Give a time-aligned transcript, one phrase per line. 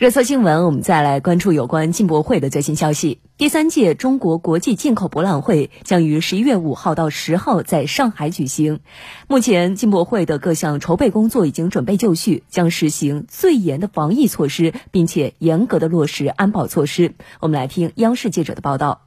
[0.00, 3.18] 热搜新闻，我们再来关注有关进博会的最新消息。
[3.36, 8.80] 第三届中国国际进口博览会将于十一月五号到十号在上海举行。
[9.28, 17.12] 目前，进博会的各项筹备工作已经准备就绪，将实行最严的防疫措施，并且严格的落实安保措施。
[17.38, 19.02] 我们来听央视记者的报道。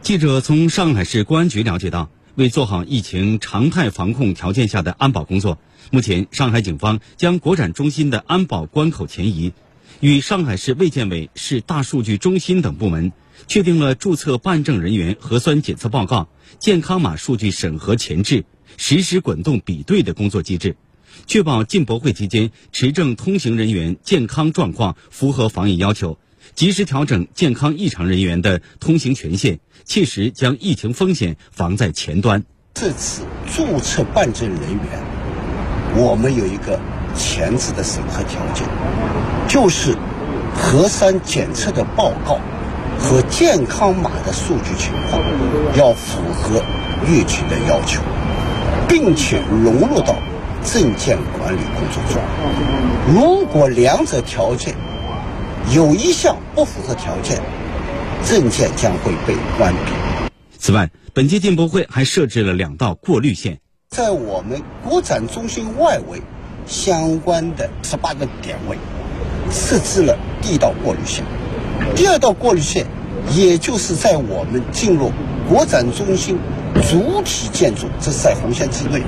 [0.00, 5.58] 记者从上海市公安局了解到，为做好疫情常态防控条件下的安保工作，
[5.90, 9.52] 目前上海警方将国展中心的安保关口前移。
[10.00, 13.12] 与上海市卫健委、市大数据中心等部门
[13.46, 18.44] 确定了注册办证人员核酸检测报告、健康码数据审核前置、
[18.76, 20.76] 实时滚动比对的工作机制，
[21.26, 26.18] 确保进博会期间持证通行人员健康状况符合防疫要求，
[26.54, 32.44] 及时调整健康异常人员的通行权限，切实将疫情风险防在前端。
[32.74, 33.22] 这次
[33.54, 35.04] 注册办证人员，
[35.96, 37.03] 我们有一个。
[37.16, 38.66] 前置的审核条件，
[39.48, 39.96] 就是
[40.54, 42.38] 核酸检测的报告
[42.98, 45.22] 和健康码的数据情况
[45.76, 46.62] 要符合
[47.08, 48.02] 疫情的要求，
[48.88, 50.16] 并且融入到
[50.64, 52.22] 证件管理工作中。
[53.14, 54.74] 如果两者条件
[55.72, 57.40] 有一项不符合条件，
[58.24, 59.92] 证件将会被关闭。
[60.58, 66.22] 此外，本届进博会还设置了两道过滤线，在我们国展中心外围。
[66.66, 68.76] 相关的十八个点位
[69.50, 71.24] 设置了第一道过滤线，
[71.94, 72.86] 第二道过滤线，
[73.34, 75.12] 也就是在我们进入
[75.48, 76.38] 国展中心
[76.88, 79.02] 主体建筑，这是在红线之内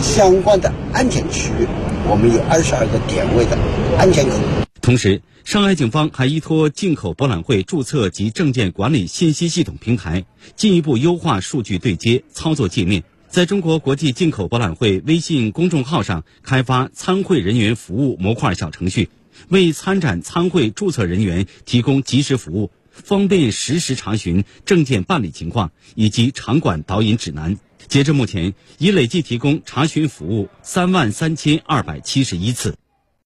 [0.00, 1.66] 相关的安检区域，
[2.08, 3.56] 我们有二十二个点位的
[3.98, 4.34] 安检口。
[4.80, 10.24] 同时，上海警方还依托进口博览会注册及证件管理信息系统平台，
[10.56, 13.02] 进一步优化数据对接操作界面。
[13.36, 19.10] 在中国国际进口博览会微信公众号上开发参会人员服务模块小程序，
[19.48, 27.58] 为参展参会注册人员提供及时服务，方便实时查询证件办理情况以及场馆导引指南。
[27.88, 32.78] 截至目前，已累计提供查询服务三万三千二百七十一次。